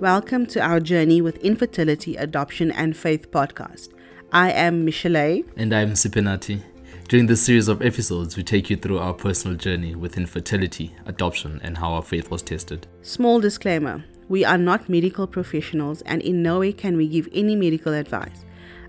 Welcome 0.00 0.46
to 0.46 0.62
our 0.62 0.80
journey 0.80 1.20
with 1.20 1.36
infertility, 1.44 2.16
adoption, 2.16 2.70
and 2.70 2.96
faith 2.96 3.30
podcast. 3.30 3.90
I 4.32 4.50
am 4.50 4.86
Michelle. 4.86 5.42
And 5.58 5.74
I'm 5.74 5.90
Sipinati. 5.90 6.62
During 7.08 7.26
this 7.26 7.42
series 7.42 7.68
of 7.68 7.82
episodes, 7.82 8.34
we 8.34 8.42
take 8.42 8.70
you 8.70 8.78
through 8.78 8.98
our 8.98 9.12
personal 9.12 9.58
journey 9.58 9.94
with 9.94 10.16
infertility, 10.16 10.96
adoption, 11.04 11.60
and 11.62 11.76
how 11.76 11.92
our 11.92 12.00
faith 12.00 12.30
was 12.30 12.40
tested. 12.40 12.86
Small 13.02 13.40
disclaimer 13.40 14.02
we 14.30 14.42
are 14.42 14.56
not 14.56 14.88
medical 14.88 15.26
professionals, 15.26 16.00
and 16.06 16.22
in 16.22 16.42
no 16.42 16.60
way 16.60 16.72
can 16.72 16.96
we 16.96 17.06
give 17.06 17.28
any 17.34 17.54
medical 17.54 17.92
advice. 17.92 18.46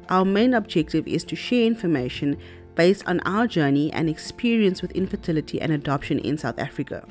Our 0.07 0.23
main 0.23 0.53
objective 0.53 1.05
is 1.09 1.25
to 1.25 1.35
share 1.35 1.65
information 1.65 2.37
based 2.75 3.05
on 3.05 3.19
our 3.25 3.47
journey 3.47 3.91
and 3.91 4.09
experience 4.09 4.81
with 4.81 4.91
infertility 4.93 5.59
and 5.59 5.73
adoption 5.73 6.19
in 6.19 6.37
South 6.37 6.57
Africa. 6.57 7.05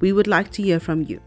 We 0.00 0.12
would 0.12 0.26
like 0.26 0.50
to 0.52 0.62
hear 0.64 0.80
from 0.80 1.02
you. 1.02 1.20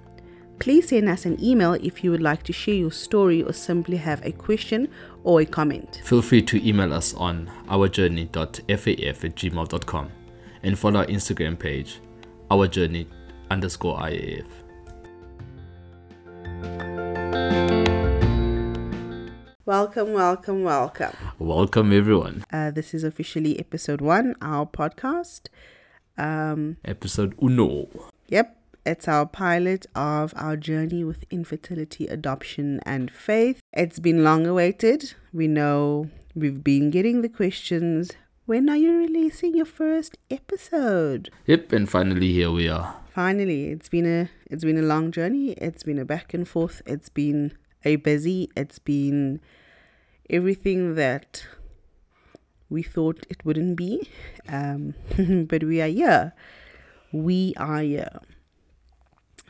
Please 0.59 0.90
send 0.90 1.08
us 1.08 1.26
an 1.26 1.41
email 1.41 1.73
if 1.76 2.04
you 2.04 2.12
would 2.12 2.22
like 2.22 2.44
to 2.44 2.52
share 2.52 2.76
your 2.76 2.91
story 2.91 3.41
or 3.41 3.54
simply 3.54 3.95
have 3.95 4.22
a 4.26 4.34
question 4.34 4.90
or 5.23 5.40
a 5.40 5.45
comment. 5.45 6.02
Feel 6.04 6.22
free 6.22 6.41
to 6.41 6.68
email 6.68 6.94
us 6.94 7.13
on 7.13 7.49
ourjourney.faf 7.70 9.23
at 9.23 9.35
gmail.com 9.35 10.12
and 10.63 10.77
follow 10.77 10.99
our 10.99 11.05
Instagram 11.05 11.58
page, 11.58 12.02
ourjourney 12.52 13.08
underscore 13.49 13.99
IAF. 13.99 14.45
Welcome, 19.66 20.12
welcome, 20.12 20.63
welcome. 20.63 21.13
Welcome, 21.38 21.94
everyone. 21.94 22.44
Uh, 22.52 22.71
this 22.71 22.94
is 22.94 23.05
officially 23.05 23.57
episode 23.60 24.02
one, 24.02 24.35
our 24.41 24.66
podcast. 24.66 25.48
Um, 26.18 26.76
Episode 26.84 27.34
uno. 27.41 27.88
Yep, 28.27 28.59
it's 28.85 29.07
our 29.07 29.25
pilot 29.25 29.85
of 29.95 30.33
our 30.35 30.57
journey 30.57 31.03
with 31.03 31.25
infertility, 31.29 32.07
adoption, 32.07 32.79
and 32.85 33.12
faith. 33.12 33.62
It's 33.73 33.99
been 33.99 34.23
long 34.23 34.45
awaited. 34.48 35.13
We 35.34 35.48
know 35.48 36.09
we've 36.35 36.63
been 36.63 36.89
getting 36.89 37.21
the 37.21 37.29
questions 37.29 38.12
when 38.49 38.67
are 38.67 38.77
you 38.77 38.98
releasing 38.98 39.55
your 39.55 39.67
first 39.67 40.17
episode? 40.31 41.29
Yep, 41.45 41.71
and 41.71 41.87
finally 41.87 42.34
here 42.34 42.49
we 42.49 42.67
are. 42.67 42.95
Finally, 43.13 43.67
it's 43.67 43.89
been 43.89 44.07
a 44.07 44.29
it's 44.49 44.63
been 44.63 44.79
a 44.79 44.82
long 44.82 45.11
journey. 45.11 45.51
It's 45.51 45.84
been 45.84 45.99
a 45.99 46.04
back 46.04 46.34
and 46.34 46.48
forth. 46.48 46.82
It's 46.87 47.09
been 47.09 47.54
a 47.85 47.98
busy. 47.98 48.49
It's 48.57 48.79
been 48.79 49.39
everything 50.32 50.95
that 50.95 51.45
we 52.71 52.82
thought 52.82 53.23
it 53.29 53.45
wouldn't 53.45 53.76
be. 53.76 54.09
Um, 54.48 54.95
but 55.48 55.63
we 55.63 55.79
are 55.82 55.87
here. 55.87 56.34
We 57.11 57.54
are 57.55 57.82
here. 57.82 58.20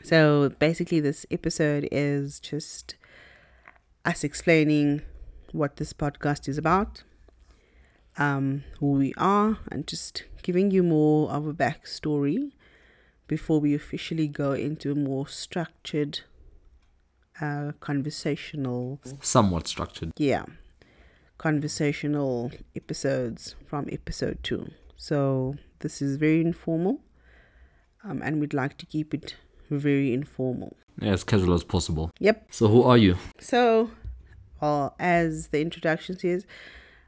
So 0.02 0.50
basically, 0.58 1.00
this 1.00 1.26
episode 1.30 1.88
is 1.92 2.40
just 2.40 2.96
us 4.04 4.24
explaining 4.24 5.02
what 5.52 5.76
this 5.76 5.92
podcast 5.92 6.48
is 6.48 6.56
about, 6.58 7.02
um, 8.16 8.64
who 8.78 8.92
we 8.92 9.12
are, 9.16 9.58
and 9.70 9.86
just 9.86 10.24
giving 10.42 10.70
you 10.70 10.82
more 10.82 11.30
of 11.30 11.46
a 11.46 11.52
backstory 11.52 12.52
before 13.26 13.60
we 13.60 13.74
officially 13.74 14.26
go 14.26 14.52
into 14.52 14.90
a 14.90 14.94
more 14.94 15.28
structured, 15.28 16.20
uh, 17.40 17.72
conversational, 17.80 19.00
Somewhat 19.20 19.68
structured. 19.68 20.12
yeah, 20.16 20.44
conversational 21.38 22.50
episodes 22.74 23.54
from 23.66 23.86
episode 23.92 24.38
two. 24.42 24.70
So 24.96 25.56
this 25.80 26.00
is 26.02 26.16
very 26.16 26.40
informal, 26.40 27.00
um, 28.02 28.22
and 28.22 28.40
we'd 28.40 28.54
like 28.54 28.76
to 28.78 28.86
keep 28.86 29.14
it 29.14 29.36
very 29.78 30.12
informal. 30.12 30.76
Yeah, 31.00 31.12
as 31.12 31.24
casual 31.24 31.54
as 31.54 31.64
possible. 31.64 32.10
Yep. 32.18 32.46
So, 32.50 32.68
who 32.68 32.82
are 32.82 32.98
you? 32.98 33.16
So, 33.40 33.90
well, 34.60 34.94
as 34.98 35.48
the 35.48 35.60
introduction 35.60 36.18
says, 36.18 36.46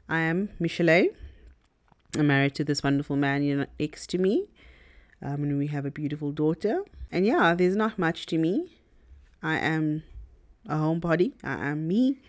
I 0.09 0.19
am 0.19 0.49
Michelle. 0.59 1.07
I'm 2.17 2.27
married 2.27 2.55
to 2.55 2.63
this 2.63 2.83
wonderful 2.83 3.15
man 3.15 3.43
you 3.43 3.57
know, 3.57 3.65
next 3.79 4.07
to 4.11 4.17
me. 4.17 4.47
Um, 5.21 5.43
and 5.43 5.57
we 5.57 5.67
have 5.67 5.85
a 5.85 5.91
beautiful 5.91 6.31
daughter. 6.31 6.83
And 7.11 7.25
yeah, 7.25 7.53
there's 7.55 7.75
not 7.75 7.97
much 7.97 8.25
to 8.27 8.37
me. 8.37 8.71
I 9.41 9.57
am 9.57 10.03
a 10.67 10.75
homebody. 10.75 11.33
I 11.43 11.69
am 11.69 11.87
me. 11.87 12.19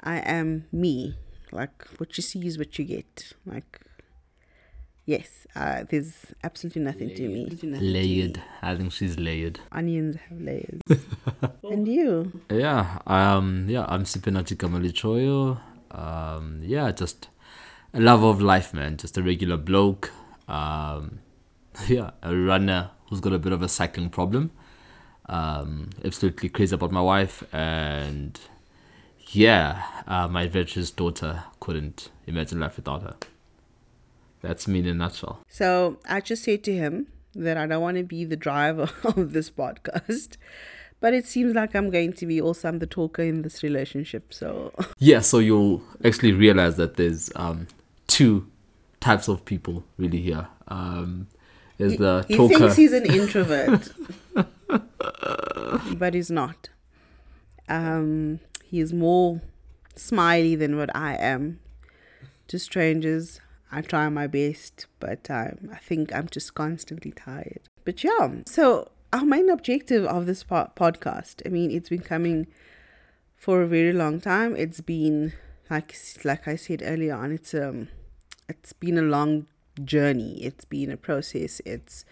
I 0.00 0.18
am 0.18 0.66
me. 0.72 1.16
Like 1.50 1.86
what 1.98 2.16
you 2.16 2.22
see 2.22 2.46
is 2.46 2.58
what 2.58 2.78
you 2.78 2.84
get. 2.84 3.32
Like, 3.46 3.80
yes, 5.06 5.46
uh, 5.54 5.84
there's 5.88 6.26
absolutely 6.42 6.82
nothing 6.82 7.14
to 7.14 7.28
me. 7.28 7.46
Layered. 7.80 8.42
I 8.62 8.74
think 8.76 8.92
she's 8.92 9.18
layered. 9.18 9.60
Onions 9.72 10.16
have 10.28 10.40
layers. 10.40 10.80
and 11.62 11.86
you? 11.86 12.40
Yeah, 12.50 12.98
um, 13.06 13.66
yeah, 13.68 13.84
I'm 13.88 14.04
Sipinati 14.04 14.56
Kamalichoyo. 14.56 15.60
Um, 15.90 16.60
yeah, 16.62 16.90
just 16.92 17.28
a 17.92 18.00
love 18.00 18.22
of 18.22 18.40
life, 18.40 18.72
man. 18.72 18.96
Just 18.96 19.18
a 19.18 19.22
regular 19.22 19.56
bloke. 19.56 20.10
Um, 20.48 21.20
yeah, 21.86 22.10
a 22.22 22.34
runner 22.34 22.90
who's 23.08 23.20
got 23.20 23.32
a 23.32 23.38
bit 23.38 23.52
of 23.52 23.62
a 23.62 23.68
cycling 23.68 24.10
problem. 24.10 24.50
Um, 25.26 25.90
absolutely 26.04 26.48
crazy 26.48 26.74
about 26.74 26.90
my 26.90 27.00
wife, 27.00 27.44
and 27.54 28.38
yeah, 29.30 29.82
uh, 30.06 30.28
my 30.28 30.42
adventurous 30.42 30.90
daughter 30.90 31.44
couldn't 31.60 32.10
imagine 32.26 32.60
life 32.60 32.76
without 32.76 33.02
her. 33.02 33.14
That's 34.42 34.66
me 34.68 34.80
in 34.80 34.86
a 34.86 34.94
nutshell. 34.94 35.40
So 35.48 35.98
I 36.08 36.20
just 36.20 36.42
said 36.44 36.62
to 36.64 36.74
him 36.74 37.06
that 37.34 37.56
I 37.56 37.66
don't 37.66 37.80
want 37.80 37.96
to 37.96 38.02
be 38.02 38.24
the 38.24 38.36
driver 38.36 38.90
of 39.04 39.32
this 39.32 39.50
podcast, 39.50 40.36
but 41.00 41.14
it 41.14 41.26
seems 41.26 41.54
like 41.54 41.74
I'm 41.74 41.90
going 41.90 42.12
to 42.14 42.26
be 42.26 42.40
also 42.40 42.68
I'm 42.68 42.78
the 42.80 42.86
talker 42.86 43.22
in 43.22 43.42
this 43.42 43.62
relationship. 43.62 44.34
So 44.34 44.72
Yeah, 44.98 45.20
so 45.20 45.38
you'll 45.38 45.82
actually 46.04 46.32
realize 46.32 46.76
that 46.76 46.96
there's 46.96 47.30
um, 47.36 47.68
two 48.08 48.46
types 49.00 49.28
of 49.28 49.44
people 49.44 49.84
really 49.96 50.20
here. 50.20 50.48
Um, 50.68 51.28
there's 51.78 51.96
the 51.96 52.24
he 52.28 52.36
talker. 52.36 52.58
thinks 52.58 52.76
he's 52.76 52.92
an 52.92 53.06
introvert, 53.12 53.88
but 55.96 56.14
he's 56.14 56.30
not. 56.30 56.68
Um, 57.68 58.40
he's 58.64 58.92
more 58.92 59.40
smiley 59.96 60.54
than 60.54 60.76
what 60.76 60.94
I 60.94 61.14
am. 61.14 61.58
To 62.48 62.58
strangers, 62.58 63.40
I 63.72 63.80
try 63.80 64.08
my 64.10 64.26
best, 64.26 64.86
but 65.00 65.30
um, 65.30 65.70
I 65.72 65.78
think 65.78 66.14
I'm 66.14 66.28
just 66.28 66.54
constantly 66.54 67.10
tired. 67.10 67.60
But 67.84 68.04
yeah, 68.04 68.28
so 68.44 68.90
our 69.14 69.24
main 69.24 69.48
objective 69.48 70.04
of 70.04 70.26
this 70.26 70.44
po- 70.44 70.70
podcast, 70.76 71.40
I 71.46 71.48
mean, 71.48 71.70
it's 71.70 71.88
been 71.88 72.02
coming 72.02 72.46
for 73.34 73.62
a 73.62 73.66
very 73.66 73.94
long 73.94 74.20
time. 74.20 74.54
It's 74.56 74.82
been 74.82 75.32
like 75.70 75.96
like 76.22 76.46
I 76.46 76.56
said 76.56 76.82
earlier 76.84 77.14
on, 77.14 77.32
it's 77.32 77.54
um, 77.54 77.88
it's 78.46 78.74
been 78.74 78.98
a 78.98 79.02
long 79.02 79.46
journey. 79.82 80.44
It's 80.44 80.66
been 80.66 80.90
a 80.90 80.98
process. 80.98 81.62
It's 81.64 82.04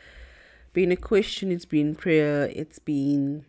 been 0.73 0.91
a 0.91 0.97
question. 0.97 1.53
It's 1.53 1.67
been 1.67 1.95
prayer. 1.95 2.51
It's 2.55 2.79
been 2.79 3.45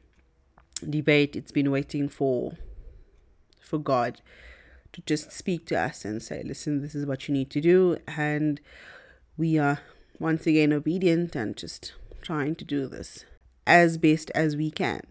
debate. 0.88 1.38
It's 1.38 1.54
been 1.54 1.72
waiting 1.72 2.10
for 2.10 2.58
for 3.62 3.80
God 3.80 4.22
to 4.94 5.02
just 5.02 5.32
speak 5.32 5.66
to 5.68 5.80
us 5.80 6.06
and 6.06 6.22
say, 6.22 6.44
listen, 6.44 6.82
this 6.82 6.96
is 6.96 7.06
what 7.06 7.28
you 7.28 7.34
need 7.34 7.50
to 7.52 7.62
do. 7.62 7.98
And 8.08 8.60
we 9.38 9.58
are 9.58 9.80
once 10.20 10.46
again 10.46 10.74
obedient 10.74 11.36
and 11.36 11.56
just 11.56 11.94
trying 12.22 12.56
to 12.56 12.66
do 12.66 12.88
this 12.88 13.26
as 13.66 13.98
best 13.98 14.32
as 14.36 14.56
we 14.56 14.70
can. 14.70 15.02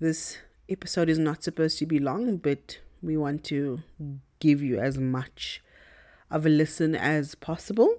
This 0.00 0.38
episode 0.68 1.08
is 1.08 1.18
not 1.18 1.42
supposed 1.42 1.78
to 1.78 1.86
be 1.86 1.98
long, 1.98 2.36
but 2.36 2.78
we 3.02 3.16
want 3.16 3.44
to 3.44 3.80
give 4.40 4.62
you 4.62 4.78
as 4.78 4.98
much 4.98 5.62
of 6.30 6.44
a 6.44 6.48
listen 6.48 6.94
as 6.94 7.34
possible. 7.34 7.96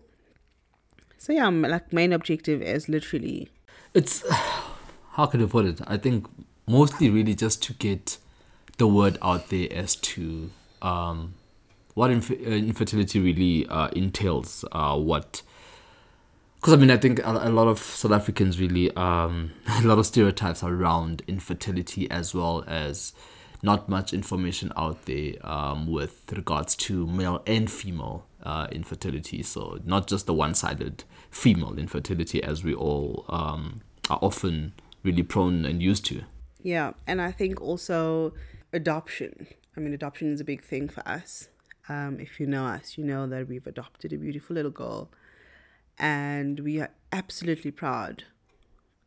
So 1.17 1.33
yeah, 1.33 1.47
like 1.49 1.91
main 1.91 2.13
objective 2.13 2.61
is 2.61 2.87
literally 2.87 3.49
It's 3.93 4.23
how 5.11 5.25
could 5.25 5.41
I 5.41 5.45
put 5.45 5.65
it? 5.65 5.81
I 5.87 5.97
think 5.97 6.27
mostly 6.67 7.09
really 7.09 7.35
just 7.35 7.63
to 7.63 7.73
get 7.73 8.17
the 8.77 8.87
word 8.87 9.17
out 9.21 9.49
there 9.49 9.67
as 9.71 9.95
to 9.95 10.51
um, 10.81 11.35
what 11.93 12.11
inf- 12.11 12.31
uh, 12.31 12.35
infertility 12.35 13.19
really 13.19 13.67
uh, 13.67 13.89
entails. 13.89 14.65
Uh, 14.71 14.97
what 14.97 15.41
because 16.55 16.73
I 16.73 16.77
mean 16.77 16.91
I 16.91 16.97
think 16.97 17.19
a, 17.19 17.31
a 17.31 17.49
lot 17.49 17.67
of 17.67 17.79
South 17.79 18.11
Africans 18.11 18.59
really 18.59 18.95
um, 18.95 19.51
a 19.67 19.87
lot 19.87 19.99
of 19.99 20.05
stereotypes 20.05 20.63
around 20.63 21.23
infertility 21.27 22.09
as 22.11 22.33
well 22.33 22.63
as 22.67 23.13
not 23.61 23.89
much 23.89 24.13
information 24.13 24.71
out 24.77 25.05
there 25.05 25.33
um, 25.43 25.87
with 25.87 26.31
regards 26.31 26.75
to 26.75 27.05
male 27.05 27.43
and 27.45 27.69
female 27.69 28.25
uh, 28.43 28.67
infertility. 28.71 29.43
So 29.43 29.79
not 29.83 30.07
just 30.07 30.25
the 30.25 30.33
one-sided 30.33 31.03
female 31.29 31.77
infertility 31.77 32.41
as 32.41 32.63
we 32.63 32.73
all 32.73 33.25
um, 33.27 33.81
are 34.09 34.19
often 34.21 34.73
really 35.03 35.23
prone 35.23 35.65
and 35.65 35.81
used 35.81 36.05
to. 36.05 36.23
Yeah, 36.61 36.91
and 37.07 37.21
I 37.21 37.31
think 37.31 37.61
also 37.61 38.33
adoption. 38.73 39.47
I 39.79 39.81
mean, 39.81 39.93
adoption 39.93 40.33
is 40.33 40.41
a 40.41 40.43
big 40.43 40.61
thing 40.61 40.89
for 40.89 41.07
us. 41.07 41.47
Um, 41.87 42.19
if 42.19 42.37
you 42.37 42.45
know 42.45 42.65
us, 42.65 42.97
you 42.97 43.05
know 43.05 43.25
that 43.27 43.47
we've 43.47 43.65
adopted 43.65 44.11
a 44.11 44.17
beautiful 44.17 44.53
little 44.53 44.71
girl, 44.71 45.09
and 45.97 46.59
we 46.59 46.81
are 46.81 46.89
absolutely 47.13 47.71
proud 47.71 48.25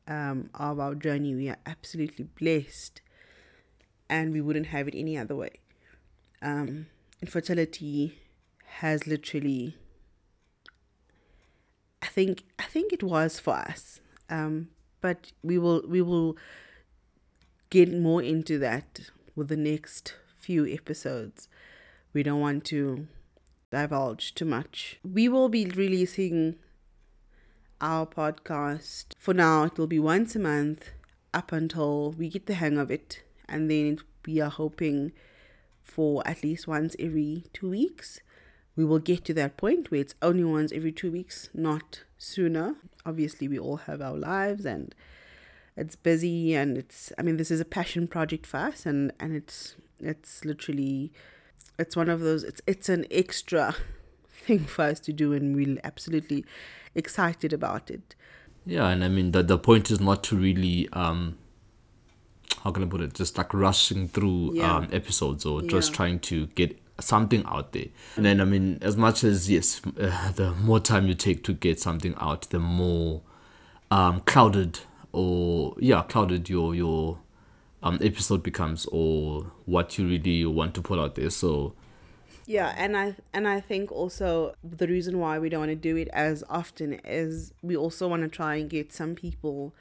um, 0.09 0.49
of 0.55 0.81
our 0.81 0.95
journey. 0.95 1.35
We 1.35 1.51
are 1.51 1.59
absolutely 1.67 2.25
blessed 2.25 3.03
and 4.09 4.33
we 4.33 4.41
wouldn't 4.41 4.69
have 4.69 4.89
it 4.89 4.95
any 4.97 5.19
other 5.19 5.37
way. 5.37 5.61
Um, 6.41 6.87
infertility 7.21 8.19
has 8.79 9.07
literally, 9.07 9.77
I 12.01 12.07
think, 12.07 12.45
I 12.59 12.65
think 12.65 12.95
it 12.95 13.03
was 13.03 13.39
for 13.39 13.57
us. 13.57 14.01
Um, 14.31 14.69
but 15.03 15.33
we 15.43 15.59
will 15.59 15.83
we 15.87 16.01
will 16.01 16.39
get 17.69 17.93
more 17.93 18.23
into 18.23 18.59
that 18.59 19.11
with 19.37 19.49
the 19.49 19.57
next 19.57 20.15
few 20.43 20.67
episodes. 20.67 21.49
We 22.12 22.25
don't 22.25 22.41
want 22.41 22.65
to 22.67 23.06
divulge 23.71 24.35
too 24.35 24.44
much. 24.44 24.99
We 25.05 25.29
will 25.29 25.49
be 25.49 25.67
releasing 25.67 26.56
our 27.81 28.06
podcast. 28.06 29.15
For 29.17 29.33
now, 29.33 29.65
it 29.65 29.79
will 29.79 29.87
be 29.87 30.00
once 30.00 30.35
a 30.35 30.41
month 30.41 30.91
up 31.33 31.53
until 31.53 32.12
we 32.12 32.29
get 32.29 32.47
the 32.47 32.55
hang 32.55 32.77
of 32.77 32.91
it. 32.91 33.23
And 33.49 33.71
then 33.71 34.00
we 34.27 34.41
are 34.41 34.50
hoping 34.50 35.12
for 35.81 36.27
at 36.27 36.43
least 36.43 36.67
once 36.67 36.97
every 36.99 37.45
two 37.53 37.71
weeks. 37.71 38.21
We 38.75 38.85
will 38.85 38.99
get 38.99 39.25
to 39.27 39.35
that 39.35 39.56
point 39.56 39.91
where 39.91 40.00
it's 40.00 40.15
only 40.21 40.45
once 40.45 40.73
every 40.73 40.93
two 40.93 41.12
weeks, 41.12 41.50
not 41.55 42.03
sooner. 42.19 42.77
Obviously, 43.06 43.47
we 43.47 43.59
all 43.59 43.77
have 43.77 44.00
our 44.00 44.17
lives 44.17 44.67
and 44.67 44.95
it's 45.77 45.97
busy 45.97 46.55
and 46.55 46.77
it's 46.77 47.12
i 47.19 47.23
mean 47.23 47.37
this 47.37 47.50
is 47.50 47.61
a 47.61 47.65
passion 47.65 48.06
project 48.06 48.47
for 48.47 48.59
us 48.59 48.85
and 48.85 49.12
and 49.19 49.35
it's 49.35 49.77
it's 50.02 50.44
literally 50.44 51.12
it's 51.78 51.96
one 51.96 52.08
of 52.08 52.20
those 52.20 52.43
it's 52.44 52.60
it's 52.66 52.88
an 52.88 53.06
extra 53.10 53.75
thing 54.28 54.60
for 54.64 54.82
us 54.82 55.00
to 55.00 55.12
do 55.12 55.32
and 55.32 55.54
we're 55.54 55.78
absolutely 55.84 56.44
excited 56.94 57.52
about 57.52 57.90
it. 57.90 58.14
Yeah 58.66 58.88
and 58.88 59.02
i 59.04 59.08
mean 59.08 59.32
the 59.32 59.43
the 59.43 59.58
point 59.58 59.90
is 59.90 60.00
not 60.00 60.22
to 60.25 60.37
really 60.37 60.88
um 60.93 61.38
how 62.62 62.70
can 62.70 62.82
i 62.84 62.87
put 62.87 63.00
it? 63.00 63.14
Just 63.14 63.37
like 63.38 63.52
rushing 63.54 64.08
through 64.08 64.54
Yeah. 64.54 64.76
um 64.76 64.88
episodes 64.93 65.44
or 65.46 65.62
just 65.62 65.93
trying 65.94 66.20
to 66.20 66.46
get 66.49 66.78
something 67.00 67.43
out 67.46 67.72
there. 67.72 67.87
And 68.16 68.25
then 68.25 68.40
i 68.40 68.44
mean 68.44 68.78
as 68.82 68.96
much 68.96 69.25
as 69.25 69.50
yes 69.50 69.81
uh, 69.99 70.31
the 70.32 70.52
more 70.52 70.78
time 70.78 71.06
you 71.08 71.14
take 71.14 71.43
to 71.44 71.52
get 71.54 71.81
something 71.81 72.14
out 72.20 72.43
the 72.50 72.60
more 72.60 73.22
um 73.90 74.20
clouded 74.20 74.81
or 75.12 75.75
yeah 75.78 76.02
clouded 76.02 76.49
your 76.49 76.75
your 76.75 77.19
um 77.82 77.99
episode 78.00 78.43
becomes 78.43 78.87
or 78.87 79.50
what 79.67 79.99
you 79.99 80.06
really 80.06 80.44
want 80.44 80.75
to 80.75 80.82
put 80.82 80.99
out 80.99 81.14
there. 81.14 81.31
So 81.31 81.75
Yeah, 82.46 82.75
and 82.76 82.96
I 82.96 83.17
and 83.32 83.46
I 83.46 83.61
think 83.61 83.93
also 83.93 84.55
the 84.62 84.87
reason 84.87 85.19
why 85.19 85.38
we 85.38 85.49
don't 85.49 85.61
want 85.61 85.70
to 85.70 85.76
do 85.76 85.96
it 85.96 86.08
as 86.12 86.43
often 86.49 86.94
is 87.05 87.52
we 87.62 87.76
also 87.76 88.08
want 88.08 88.23
to 88.23 88.29
try 88.29 88.56
and 88.56 88.69
get 88.69 88.93
some 88.93 89.14
people 89.14 89.73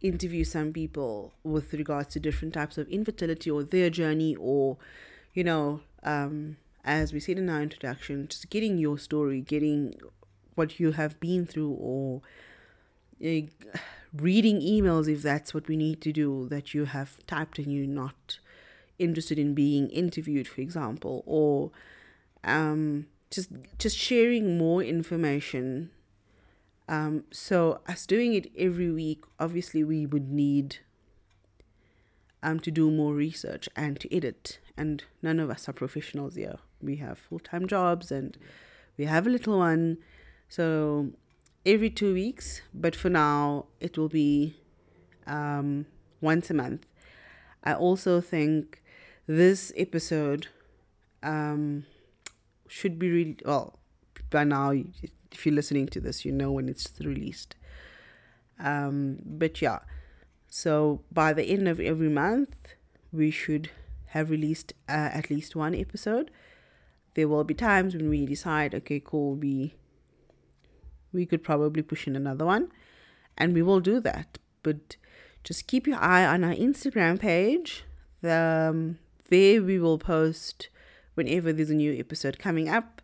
interview 0.00 0.44
some 0.44 0.72
people 0.72 1.32
with 1.42 1.72
regards 1.72 2.12
to 2.12 2.20
different 2.20 2.52
types 2.52 2.76
of 2.76 2.86
infertility 2.88 3.50
or 3.50 3.62
their 3.62 3.88
journey 3.88 4.36
or 4.38 4.76
you 5.32 5.42
know 5.42 5.80
um 6.02 6.58
as 6.84 7.10
we 7.10 7.18
said 7.18 7.38
in 7.38 7.48
our 7.48 7.62
introduction 7.62 8.28
just 8.28 8.50
getting 8.50 8.76
your 8.76 8.98
story 8.98 9.40
getting 9.40 9.94
what 10.56 10.78
you 10.78 10.92
have 10.92 11.18
been 11.20 11.46
through 11.46 11.70
or 11.80 12.20
uh, 13.24 13.40
reading 14.16 14.60
emails 14.60 15.12
if 15.12 15.22
that's 15.22 15.52
what 15.52 15.66
we 15.68 15.76
need 15.76 16.00
to 16.00 16.12
do 16.12 16.48
that 16.48 16.72
you 16.72 16.84
have 16.84 17.24
typed 17.26 17.58
and 17.58 17.72
you're 17.72 17.86
not 17.86 18.38
interested 18.98 19.38
in 19.38 19.54
being 19.54 19.88
interviewed 19.90 20.46
for 20.46 20.60
example 20.60 21.24
or 21.26 21.72
um 22.44 23.06
just 23.30 23.50
just 23.78 23.96
sharing 23.96 24.56
more 24.56 24.82
information. 24.82 25.90
Um 26.88 27.24
so 27.32 27.80
us 27.88 28.06
doing 28.06 28.34
it 28.34 28.52
every 28.56 28.90
week 28.90 29.24
obviously 29.40 29.82
we 29.82 30.06
would 30.06 30.30
need 30.30 30.78
um 32.42 32.60
to 32.60 32.70
do 32.70 32.90
more 32.90 33.14
research 33.14 33.68
and 33.74 33.98
to 34.00 34.16
edit 34.16 34.60
and 34.76 35.02
none 35.22 35.40
of 35.40 35.50
us 35.50 35.68
are 35.68 35.72
professionals 35.72 36.36
here. 36.36 36.58
We 36.80 36.96
have 36.96 37.18
full-time 37.18 37.66
jobs 37.66 38.12
and 38.12 38.36
we 38.96 39.06
have 39.06 39.26
a 39.26 39.30
little 39.30 39.58
one. 39.58 39.98
So 40.48 41.10
every 41.66 41.90
two 41.90 42.12
weeks 42.12 42.60
but 42.74 42.94
for 42.94 43.08
now 43.08 43.66
it 43.80 43.96
will 43.96 44.08
be 44.08 44.56
um 45.26 45.86
once 46.20 46.50
a 46.50 46.54
month. 46.54 46.86
I 47.62 47.74
also 47.74 48.20
think 48.20 48.82
this 49.26 49.72
episode 49.76 50.48
um 51.22 51.84
should 52.68 52.98
be 52.98 53.10
really 53.10 53.36
well 53.44 53.78
by 54.30 54.44
now 54.44 54.72
if 54.72 55.46
you're 55.46 55.54
listening 55.54 55.86
to 55.88 56.00
this 56.00 56.24
you 56.24 56.32
know 56.32 56.52
when 56.52 56.68
it's 56.68 56.92
released. 57.00 57.56
Um 58.58 59.18
but 59.24 59.62
yeah 59.62 59.80
so 60.48 61.00
by 61.10 61.32
the 61.32 61.44
end 61.44 61.66
of 61.66 61.80
every 61.80 62.08
month 62.08 62.54
we 63.12 63.30
should 63.30 63.70
have 64.08 64.30
released 64.30 64.72
uh, 64.88 65.10
at 65.12 65.28
least 65.30 65.56
one 65.56 65.74
episode. 65.74 66.30
There 67.14 67.26
will 67.26 67.44
be 67.44 67.54
times 67.54 67.94
when 67.94 68.08
we 68.08 68.26
decide 68.26 68.74
okay 68.74 69.00
cool 69.04 69.34
we 69.34 69.74
we 71.14 71.24
could 71.24 71.42
probably 71.42 71.82
push 71.82 72.06
in 72.06 72.16
another 72.16 72.44
one 72.44 72.70
and 73.38 73.54
we 73.54 73.62
will 73.62 73.80
do 73.80 74.00
that. 74.00 74.38
But 74.62 74.96
just 75.42 75.66
keep 75.66 75.86
your 75.86 75.98
eye 75.98 76.24
on 76.24 76.42
our 76.42 76.54
instagram 76.54 77.20
page 77.20 77.84
the, 78.22 78.70
um, 78.70 78.98
there 79.28 79.62
we 79.62 79.78
will 79.78 79.98
post 79.98 80.68
whenever 81.14 81.52
there's 81.52 81.70
a 81.70 81.74
new 81.74 81.96
episode 81.98 82.38
coming 82.38 82.68
up. 82.68 83.02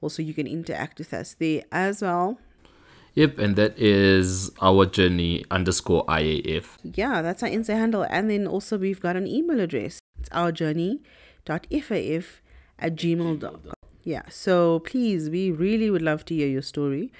Also 0.00 0.22
you 0.22 0.34
can 0.34 0.46
interact 0.46 0.98
with 0.98 1.12
us 1.12 1.34
there 1.34 1.62
as 1.72 2.02
well. 2.02 2.38
Yep 3.14 3.38
and 3.38 3.56
that 3.56 3.76
is 3.78 4.50
our 4.60 4.86
journey 4.86 5.44
underscore 5.50 6.04
iaf 6.06 6.76
yeah 6.84 7.20
that's 7.20 7.42
our 7.42 7.48
insta 7.48 7.74
handle. 7.74 8.06
And 8.08 8.30
then 8.30 8.46
also 8.46 8.78
we've 8.78 9.00
got 9.00 9.16
an 9.16 9.26
email 9.26 9.60
address. 9.60 9.98
It's 10.20 10.28
our 10.30 10.52
journey.faf 10.52 12.24
at 12.78 12.94
gmail.com 12.94 13.74
yeah 14.04 14.22
so 14.28 14.78
please 14.80 15.28
we 15.28 15.50
really 15.50 15.90
would 15.90 16.02
love 16.02 16.24
to 16.24 16.34
hear 16.34 16.48
your 16.48 16.62
story 16.62 17.12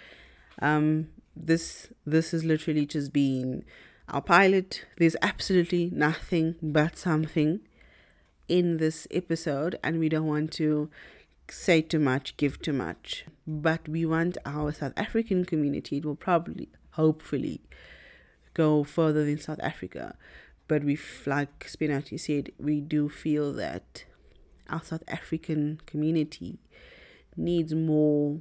um 0.60 1.08
this 1.36 1.88
this 2.06 2.34
is 2.34 2.44
literally 2.44 2.86
just 2.86 3.12
been 3.12 3.64
our 4.08 4.22
pilot. 4.22 4.84
There's 4.96 5.16
absolutely 5.22 5.90
nothing 5.92 6.56
but 6.62 6.96
something 6.96 7.60
in 8.48 8.78
this 8.78 9.06
episode 9.10 9.78
and 9.84 9.98
we 9.98 10.08
don't 10.08 10.26
want 10.26 10.52
to 10.52 10.88
say 11.50 11.82
too 11.82 11.98
much 11.98 12.36
give 12.36 12.60
too 12.60 12.72
much. 12.72 13.26
But 13.46 13.88
we 13.88 14.04
want 14.06 14.38
our 14.44 14.72
south 14.72 14.94
african 14.96 15.44
community 15.44 15.98
it 15.98 16.04
will 16.04 16.16
probably 16.16 16.68
hopefully 16.92 17.60
go 18.54 18.84
further 18.84 19.24
than 19.24 19.38
south 19.38 19.60
africa. 19.62 20.16
But 20.66 20.84
we 20.84 20.98
like 21.26 21.66
spinati 21.66 22.18
said 22.18 22.52
we 22.58 22.80
do 22.80 23.08
feel 23.08 23.52
that 23.54 24.04
our 24.68 24.82
south 24.82 25.04
african 25.08 25.80
community 25.86 26.58
needs 27.36 27.74
more 27.74 28.40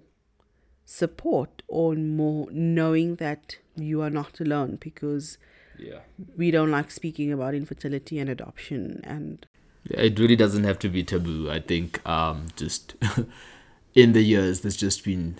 support 0.89 1.62
or 1.67 1.96
more 1.96 2.48
knowing 2.51 3.17
that 3.17 3.58
you 3.75 4.01
are 4.01 4.10
not 4.10 4.39
alone 4.39 4.77
because 4.79 5.38
yeah 5.77 6.00
we 6.36 6.50
don't 6.50 6.72
like 6.72 6.89
speaking 6.89 7.32
about 7.32 7.53
infertility 7.53 8.17
and 8.17 8.29
adoption 8.29 9.01
and 9.03 9.46
it 9.89 10.20
really 10.20 10.36
doesn't 10.36 10.63
have 10.63 10.79
to 10.79 10.89
be 10.89 11.03
taboo. 11.03 11.50
I 11.50 11.60
think 11.60 12.08
um, 12.08 12.48
just 12.56 12.96
in 13.96 14.13
the 14.13 14.22
years, 14.22 14.62
there's 14.62 14.77
just 14.77 15.03
been 15.03 15.39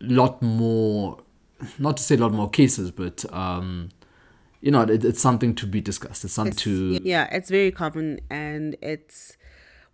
a 0.00 0.04
lot 0.04 0.40
more, 0.42 1.18
not 1.78 1.96
to 1.96 2.02
say 2.02 2.14
a 2.14 2.18
lot 2.18 2.32
more 2.32 2.48
cases, 2.48 2.90
but 2.90 3.24
um, 3.32 3.90
you 4.60 4.70
know, 4.70 4.82
it, 4.82 5.04
it's 5.04 5.20
something 5.20 5.54
to 5.56 5.66
be 5.66 5.80
discussed. 5.80 6.24
It's 6.24 6.34
something 6.34 6.54
to 6.58 7.00
yeah 7.02 7.28
it's 7.32 7.50
very 7.50 7.70
common 7.70 8.20
and 8.30 8.76
it's 8.80 9.36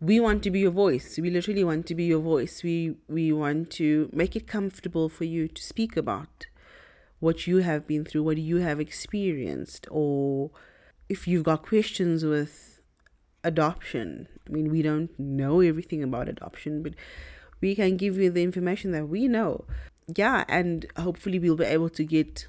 we 0.00 0.18
want 0.18 0.42
to 0.42 0.50
be 0.50 0.60
your 0.60 0.70
voice. 0.70 1.18
We 1.18 1.30
literally 1.30 1.62
want 1.62 1.86
to 1.86 1.94
be 1.94 2.04
your 2.04 2.20
voice. 2.20 2.62
We 2.62 2.96
we 3.08 3.32
want 3.32 3.70
to 3.72 4.08
make 4.12 4.34
it 4.34 4.46
comfortable 4.46 5.08
for 5.08 5.24
you 5.24 5.48
to 5.48 5.62
speak 5.62 5.96
about 5.96 6.46
what 7.18 7.46
you 7.46 7.58
have 7.58 7.86
been 7.86 8.04
through 8.04 8.22
what 8.22 8.38
you 8.38 8.56
have 8.56 8.80
experienced 8.80 9.86
or 9.90 10.50
if 11.10 11.28
you've 11.28 11.44
got 11.44 11.62
questions 11.62 12.24
with 12.24 12.80
adoption. 13.44 14.26
I 14.48 14.52
mean 14.52 14.70
we 14.70 14.80
don't 14.80 15.10
know 15.18 15.60
everything 15.60 16.02
about 16.02 16.28
adoption 16.28 16.82
but 16.82 16.94
we 17.60 17.74
can 17.74 17.98
give 17.98 18.16
you 18.16 18.30
the 18.30 18.42
information 18.42 18.92
that 18.92 19.06
we 19.06 19.28
know. 19.28 19.66
Yeah 20.16 20.44
and 20.48 20.86
hopefully 20.96 21.38
we'll 21.38 21.56
be 21.56 21.64
able 21.64 21.90
to 21.90 22.04
get 22.04 22.48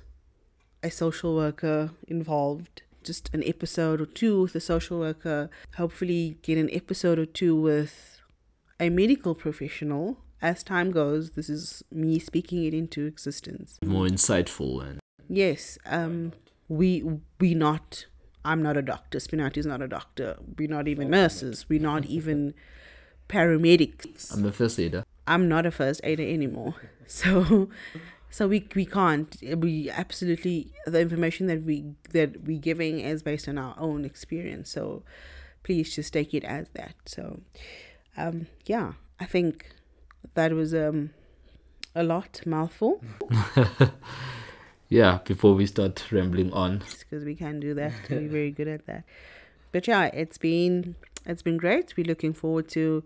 a 0.81 0.89
social 0.89 1.35
worker 1.35 1.91
involved 2.07 2.83
just 3.03 3.29
an 3.33 3.43
episode 3.45 4.01
or 4.01 4.05
two 4.05 4.41
with 4.41 4.55
a 4.55 4.59
social 4.59 4.99
worker 4.99 5.49
hopefully 5.75 6.37
get 6.41 6.57
an 6.57 6.69
episode 6.71 7.17
or 7.19 7.25
two 7.25 7.55
with 7.55 8.19
a 8.79 8.89
medical 8.89 9.35
professional. 9.35 10.17
As 10.41 10.63
time 10.63 10.91
goes 10.91 11.31
this 11.31 11.49
is 11.49 11.83
me 11.91 12.17
speaking 12.19 12.63
it 12.63 12.73
into 12.73 13.05
existence. 13.05 13.77
More 13.85 14.05
insightful 14.05 14.83
and 14.87 14.99
yes 15.29 15.77
um 15.85 16.33
we 16.67 17.03
we 17.39 17.53
not 17.53 18.05
i'm 18.43 18.61
not 18.63 18.77
a 18.77 18.81
doctor. 18.81 19.19
Spinati 19.19 19.57
is 19.57 19.65
not 19.65 19.81
a 19.81 19.87
doctor. 19.87 20.37
We're 20.57 20.67
not 20.69 20.87
even 20.87 21.09
nurses. 21.09 21.67
We're 21.69 21.79
not 21.81 22.05
even 22.05 22.53
paramedics. 23.29 24.33
I'm 24.33 24.43
the 24.43 24.51
first 24.51 24.79
aider. 24.79 25.03
I'm 25.27 25.47
not 25.47 25.65
a 25.65 25.71
first 25.71 26.01
aider 26.03 26.23
anymore. 26.23 26.75
So 27.07 27.67
so 28.31 28.47
we 28.47 28.67
we 28.75 28.85
can't 28.85 29.35
we 29.57 29.89
absolutely 29.91 30.71
the 30.87 31.01
information 31.01 31.45
that 31.47 31.63
we 31.63 31.93
that 32.11 32.43
we 32.45 32.57
giving 32.57 32.99
is 33.01 33.21
based 33.21 33.47
on 33.47 33.57
our 33.57 33.75
own 33.77 34.05
experience. 34.05 34.71
So 34.71 35.03
please 35.63 35.93
just 35.93 36.11
take 36.13 36.33
it 36.33 36.43
as 36.43 36.69
that. 36.69 36.95
So, 37.05 37.41
um, 38.17 38.47
yeah, 38.65 38.93
I 39.19 39.25
think 39.25 39.67
that 40.33 40.53
was 40.53 40.73
um, 40.73 41.11
a 41.93 42.03
lot 42.03 42.41
mouthful 42.45 43.03
Yeah, 44.89 45.19
before 45.23 45.53
we 45.53 45.65
start 45.67 46.11
rambling 46.11 46.51
on. 46.51 46.79
because 46.99 47.23
we 47.23 47.35
can 47.35 47.59
do 47.61 47.73
that. 47.75 47.93
We're 48.09 48.27
very 48.27 48.51
good 48.51 48.67
at 48.67 48.87
that. 48.87 49.05
But 49.71 49.87
yeah, 49.87 50.05
it's 50.07 50.37
been 50.37 50.95
it's 51.25 51.41
been 51.41 51.57
great. 51.57 51.93
We're 51.95 52.05
looking 52.07 52.33
forward 52.33 52.67
to 52.69 53.03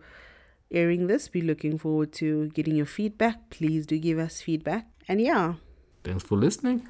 airing 0.71 1.05
this. 1.07 1.29
We're 1.31 1.43
looking 1.43 1.77
forward 1.77 2.11
to 2.13 2.47
getting 2.49 2.75
your 2.75 2.87
feedback. 2.87 3.51
Please 3.51 3.85
do 3.85 3.99
give 3.99 4.17
us 4.17 4.41
feedback. 4.41 4.87
And 5.07 5.21
yeah, 5.21 5.55
Thanks 6.03 6.23
for 6.23 6.37
listening. 6.37 6.87